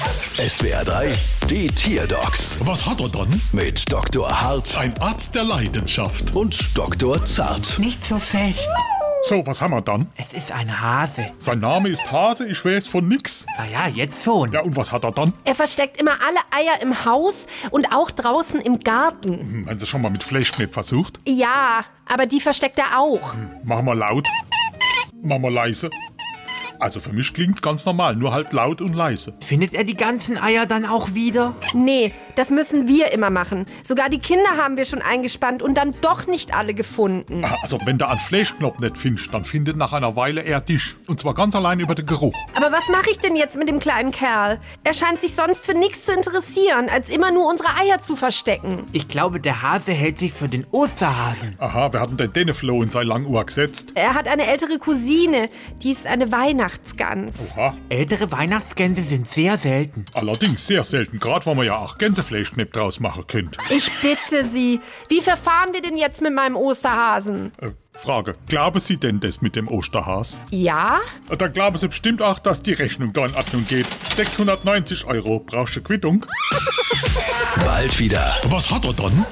SWR 0.00 0.84
3, 0.84 1.12
die 1.48 1.68
Tierdocs 1.68 2.58
Was 2.60 2.84
hat 2.84 3.00
er 3.00 3.08
dann? 3.08 3.40
mit 3.52 3.90
Dr. 3.90 4.28
Hart 4.42 4.76
Ein 4.76 4.96
Arzt 4.98 5.34
der 5.34 5.44
Leidenschaft. 5.44 6.34
und 6.34 6.76
Dr. 6.76 7.24
Zart. 7.24 7.78
Nicht 7.78 8.04
so 8.04 8.18
fest. 8.18 8.68
So, 9.22 9.44
was 9.46 9.62
haben 9.62 9.72
wir 9.72 9.80
dann? 9.80 10.06
Es 10.16 10.34
ist 10.34 10.52
ein 10.52 10.80
Hase. 10.82 11.26
Sein 11.38 11.60
Name 11.60 11.88
ist 11.88 12.12
Hase, 12.12 12.46
ich 12.46 12.62
weiß 12.62 12.86
von 12.86 13.08
nix. 13.08 13.46
Naja, 13.56 13.88
jetzt 13.88 14.22
schon. 14.22 14.52
Ja, 14.52 14.60
und 14.60 14.76
was 14.76 14.92
hat 14.92 15.02
er 15.04 15.12
dann? 15.12 15.32
Er 15.44 15.54
versteckt 15.54 15.98
immer 15.98 16.12
alle 16.22 16.40
Eier 16.50 16.80
im 16.82 17.04
Haus 17.06 17.46
und 17.70 17.92
auch 17.94 18.10
draußen 18.10 18.60
im 18.60 18.80
Garten. 18.80 19.30
Hm, 19.38 19.66
Haben 19.68 19.78
Sie 19.78 19.86
schon 19.86 20.02
mal 20.02 20.10
mit 20.10 20.22
Fleischknepp 20.22 20.74
versucht? 20.74 21.18
Ja, 21.26 21.84
aber 22.04 22.26
die 22.26 22.40
versteckt 22.42 22.78
er 22.78 22.98
auch. 23.00 23.34
Machen 23.64 23.86
wir 23.86 23.94
laut. 23.94 24.28
Machen 25.22 25.42
wir 25.42 25.50
leise. 25.50 25.88
Also 26.80 27.00
für 27.00 27.12
mich 27.12 27.32
klingt 27.32 27.62
ganz 27.62 27.84
normal, 27.84 28.16
nur 28.16 28.32
halt 28.32 28.52
laut 28.52 28.80
und 28.80 28.94
leise. 28.94 29.34
Findet 29.44 29.74
er 29.74 29.84
die 29.84 29.96
ganzen 29.96 30.38
Eier 30.38 30.66
dann 30.66 30.84
auch 30.84 31.14
wieder? 31.14 31.54
Nee, 31.74 32.12
das 32.34 32.50
müssen 32.50 32.86
wir 32.88 33.12
immer 33.12 33.30
machen. 33.30 33.66
Sogar 33.82 34.08
die 34.08 34.18
Kinder 34.18 34.50
haben 34.56 34.76
wir 34.76 34.84
schon 34.84 35.02
eingespannt 35.02 35.62
und 35.62 35.74
dann 35.76 35.94
doch 36.00 36.26
nicht 36.26 36.54
alle 36.56 36.74
gefunden. 36.74 37.42
Ah, 37.44 37.56
Also 37.62 37.78
wenn 37.84 37.98
du 37.98 38.08
einen 38.08 38.20
Fleischknopf 38.20 38.78
nicht 38.80 38.98
findest, 38.98 39.32
dann 39.32 39.44
findet 39.44 39.76
nach 39.76 39.92
einer 39.92 40.16
Weile 40.16 40.42
er 40.42 40.60
dich. 40.60 40.94
Und 41.06 41.20
zwar 41.20 41.34
ganz 41.34 41.54
allein 41.56 41.80
über 41.80 41.94
den 41.94 42.06
Geruch. 42.06 42.34
Aber 42.54 42.70
was 42.72 42.88
mache 42.88 43.10
ich 43.10 43.18
denn 43.18 43.36
jetzt 43.36 43.56
mit 43.56 43.68
dem 43.68 43.78
kleinen 43.80 44.10
Kerl? 44.10 44.60
Er 44.84 44.92
scheint 44.94 45.20
sich 45.20 45.34
sonst 45.34 45.66
für 45.66 45.74
nichts 45.76 46.02
zu 46.04 46.12
interessieren, 46.12 46.88
als 46.90 47.08
immer 47.08 47.30
nur 47.30 47.48
unsere 47.48 47.70
Eier 47.80 48.02
zu 48.02 48.16
verstecken. 48.16 48.84
Ich 48.92 49.08
glaube, 49.08 49.40
der 49.40 49.62
Hase 49.62 49.92
hält 49.92 50.18
sich 50.18 50.32
für 50.32 50.48
den 50.48 50.66
Osterhasen. 50.70 51.56
Aha, 51.58 51.92
wer 51.92 52.00
hat 52.00 52.10
denn 52.10 52.16
den 52.18 52.32
Denefloh 52.32 52.82
in 52.82 52.90
sein 52.90 53.06
Languhr 53.06 53.44
gesetzt? 53.44 53.92
Er 53.94 54.14
hat 54.14 54.28
eine 54.28 54.46
ältere 54.46 54.78
Cousine, 54.78 55.48
die 55.82 55.90
ist 55.92 56.06
eine 56.06 56.30
Weihnachtsgans. 56.70 57.34
Aha, 57.54 57.74
Ältere 57.88 58.32
Weihnachtsgänse 58.32 59.02
sind 59.02 59.28
sehr 59.28 59.56
selten. 59.56 60.04
allerdings 60.14 60.66
sehr 60.66 60.82
selten, 60.82 61.20
gerade 61.20 61.46
weil 61.46 61.54
man 61.54 61.66
ja 61.66 61.76
auch 61.76 61.96
Gänsefleischknepp 61.98 62.72
draus 62.72 62.98
machen 62.98 63.24
könnte. 63.28 63.58
Ich 63.70 63.88
bitte 64.02 64.44
Sie, 64.48 64.80
wie 65.08 65.20
verfahren 65.20 65.72
wir 65.72 65.80
denn 65.80 65.96
jetzt 65.96 66.22
mit 66.22 66.34
meinem 66.34 66.56
Osterhasen? 66.56 67.52
Äh, 67.60 67.68
Frage, 67.96 68.34
glauben 68.48 68.80
Sie 68.80 68.96
denn 68.96 69.20
das 69.20 69.40
mit 69.42 69.54
dem 69.54 69.68
Osterhas? 69.68 70.38
Ja? 70.50 71.00
Äh, 71.30 71.36
Dann 71.36 71.52
glauben 71.52 71.76
Sie 71.78 71.86
bestimmt 71.86 72.20
auch, 72.20 72.40
dass 72.40 72.62
die 72.62 72.72
Rechnung 72.72 73.12
da 73.12 73.26
in 73.26 73.34
Ordnung 73.36 73.64
geht. 73.68 73.86
690 74.16 75.04
Euro, 75.06 75.38
brauchst 75.40 75.76
du 75.76 75.82
Quittung? 75.82 76.26
Bald 77.64 77.98
wieder. 78.00 78.36
Was 78.44 78.70
hat 78.72 78.84
er 78.84 78.92
dann? 78.92 79.24